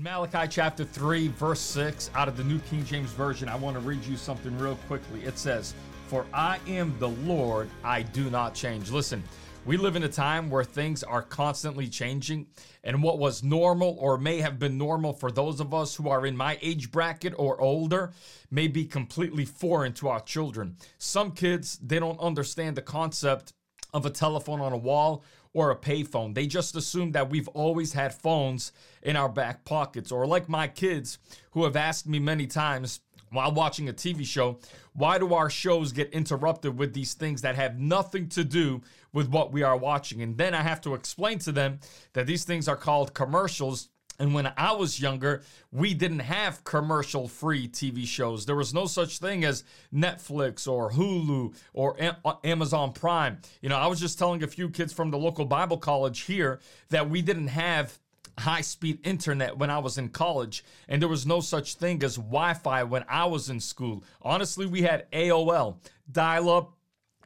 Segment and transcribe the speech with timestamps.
[0.00, 3.76] In Malachi chapter 3, verse 6, out of the New King James Version, I want
[3.76, 5.22] to read you something real quickly.
[5.24, 5.74] It says,
[6.06, 8.90] For I am the Lord, I do not change.
[8.90, 9.22] Listen,
[9.66, 12.46] we live in a time where things are constantly changing,
[12.82, 16.24] and what was normal or may have been normal for those of us who are
[16.24, 18.14] in my age bracket or older
[18.50, 20.78] may be completely foreign to our children.
[20.96, 23.52] Some kids, they don't understand the concept
[23.92, 26.34] of a telephone on a wall or a payphone.
[26.34, 28.72] They just assume that we've always had phones
[29.02, 30.12] in our back pockets.
[30.12, 31.18] Or like my kids
[31.52, 33.00] who have asked me many times
[33.32, 34.58] while watching a TV show,
[34.92, 39.28] why do our shows get interrupted with these things that have nothing to do with
[39.28, 40.22] what we are watching?
[40.22, 41.80] And then I have to explain to them
[42.12, 43.88] that these things are called commercials
[44.20, 45.42] and when I was younger,
[45.72, 48.44] we didn't have commercial free TV shows.
[48.44, 53.38] There was no such thing as Netflix or Hulu or uh, Amazon Prime.
[53.62, 56.60] You know, I was just telling a few kids from the local Bible college here
[56.90, 57.98] that we didn't have
[58.38, 62.16] high speed internet when I was in college, and there was no such thing as
[62.16, 64.04] Wi Fi when I was in school.
[64.20, 65.76] Honestly, we had AOL,
[66.12, 66.74] dial up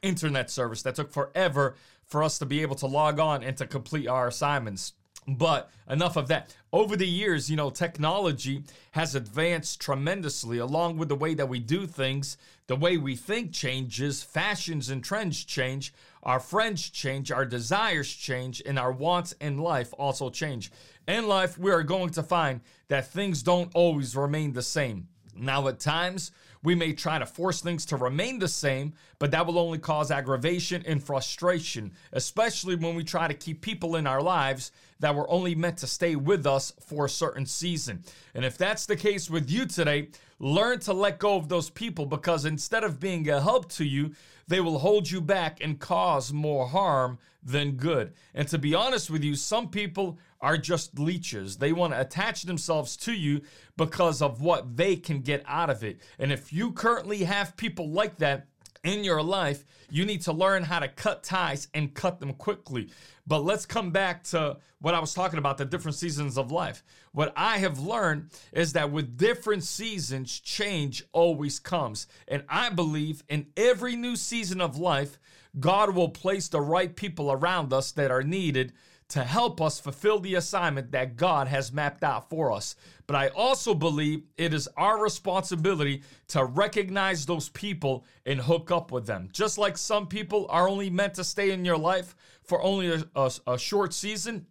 [0.01, 3.67] internet service that took forever for us to be able to log on and to
[3.67, 4.93] complete our assignments.
[5.27, 6.55] But enough of that.
[6.71, 11.59] Over the years, you know, technology has advanced tremendously along with the way that we
[11.59, 12.37] do things.
[12.67, 18.61] The way we think changes, fashions and trends change, our friends change, our desires change,
[18.65, 20.71] and our wants in life also change.
[21.07, 25.07] In life, we are going to find that things don't always remain the same.
[25.35, 26.31] Now, at times,
[26.63, 30.09] we may try to force things to remain the same, but that will only cause
[30.09, 35.29] aggravation and frustration, especially when we try to keep people in our lives that were
[35.29, 38.03] only meant to stay with us for a certain season.
[38.33, 42.05] And if that's the case with you today, learn to let go of those people
[42.05, 44.11] because instead of being a help to you,
[44.47, 48.13] they will hold you back and cause more harm than good.
[48.33, 51.57] And to be honest with you, some people are just leeches.
[51.57, 53.41] They want to attach themselves to you
[53.77, 55.99] because of what they can get out of it.
[56.19, 58.47] And if you currently have people like that,
[58.85, 62.89] in your life, you need to learn how to cut ties and cut them quickly.
[63.27, 66.83] But let's come back to what I was talking about the different seasons of life.
[67.11, 72.07] What I have learned is that with different seasons, change always comes.
[72.27, 75.17] And I believe in every new season of life,
[75.59, 78.73] God will place the right people around us that are needed
[79.07, 82.75] to help us fulfill the assignment that God has mapped out for us.
[83.07, 88.91] But I also believe it is our responsibility to recognize those people and hook up
[88.91, 89.29] with them.
[89.31, 93.03] Just like some people are only meant to stay in your life for only a,
[93.15, 94.47] a, a short season,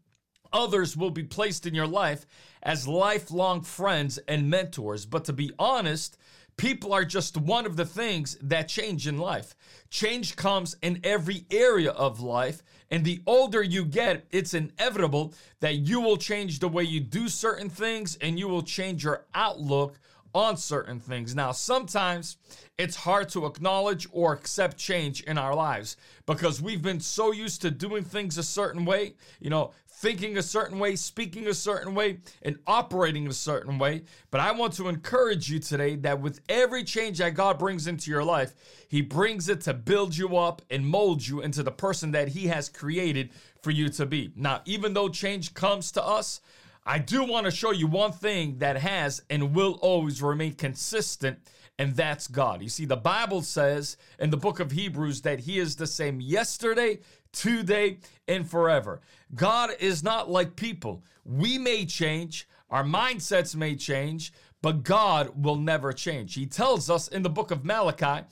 [0.53, 2.25] others will be placed in your life
[2.63, 5.05] as lifelong friends and mentors.
[5.05, 6.17] But to be honest,
[6.57, 9.57] People are just one of the things that change in life.
[9.91, 15.77] Change comes in every area of life, and the older you get, it's inevitable that
[15.77, 19.99] you will change the way you do certain things and you will change your outlook
[20.35, 21.35] on certain things.
[21.35, 22.37] Now, sometimes
[22.77, 25.97] it's hard to acknowledge or accept change in our lives
[26.27, 29.71] because we've been so used to doing things a certain way, you know,
[30.05, 34.03] thinking a certain way, speaking a certain way, and operating a certain way.
[34.31, 38.11] But I want to encourage you today that with every change that God brings into
[38.11, 38.55] your life,
[38.89, 42.49] He brings it to build you up and mold you into the person that He
[42.49, 43.31] has created
[43.63, 44.33] for you to be.
[44.35, 46.41] Now, even though change comes to us,
[46.87, 51.39] I do want to show you one thing that has and will always remain consistent,
[51.79, 52.63] and that's God.
[52.63, 56.21] You see, the Bible says in the book of Hebrews that He is the same
[56.21, 56.99] yesterday,
[57.33, 59.01] today, and forever.
[59.35, 61.03] God is not like people.
[61.25, 66.35] We may change, our mindsets may change, but God will never change.
[66.35, 68.27] He tells us in the book of Malachi,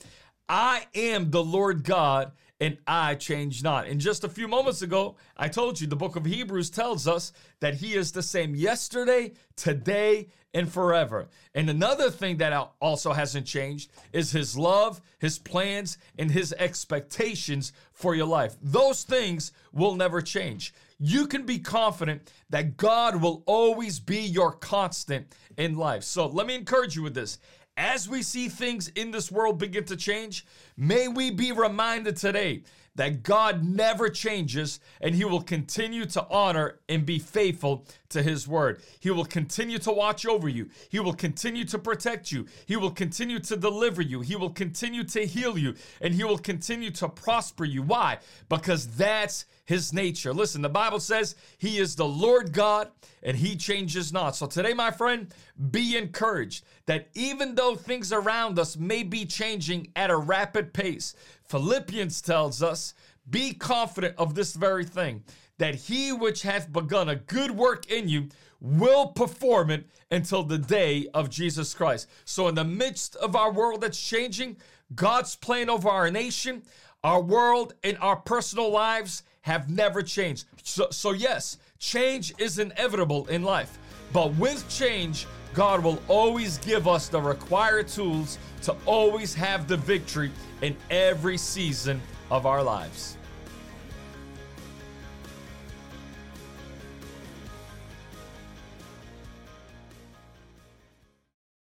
[0.47, 2.31] I am the Lord God
[2.63, 3.87] and I change not.
[3.87, 7.33] And just a few moments ago, I told you the book of Hebrews tells us
[7.59, 11.27] that he is the same yesterday, today, and forever.
[11.53, 17.73] And another thing that also hasn't changed is his love, his plans, and his expectations
[17.91, 18.55] for your life.
[18.61, 20.73] Those things will never change.
[20.99, 26.05] You can be confident that God will always be your constant in life.
[26.05, 27.39] So let me encourage you with this.
[27.75, 30.45] As we see things in this world begin to change,
[30.77, 32.63] may we be reminded today
[32.95, 38.47] that God never changes and he will continue to honor and be faithful to his
[38.47, 38.81] word.
[38.99, 40.69] He will continue to watch over you.
[40.89, 42.45] He will continue to protect you.
[42.65, 44.21] He will continue to deliver you.
[44.21, 47.81] He will continue to heal you and he will continue to prosper you.
[47.81, 48.19] Why?
[48.49, 50.33] Because that's his nature.
[50.33, 52.89] Listen, the Bible says he is the Lord God
[53.23, 54.35] and he changes not.
[54.35, 55.33] So today, my friend,
[55.71, 61.15] be encouraged that even though things around us may be changing at a rapid pace,
[61.47, 62.93] Philippians tells us,
[63.29, 65.23] be confident of this very thing,
[65.57, 68.29] that he which hath begun a good work in you
[68.59, 72.07] will perform it until the day of Jesus Christ.
[72.25, 74.57] So, in the midst of our world that's changing,
[74.95, 76.63] God's plan over our nation,
[77.03, 80.45] our world, and our personal lives have never changed.
[80.63, 83.77] So, so yes, change is inevitable in life.
[84.11, 89.77] But with change, God will always give us the required tools to always have the
[89.77, 90.31] victory
[90.61, 92.01] in every season
[92.31, 93.17] of our lives.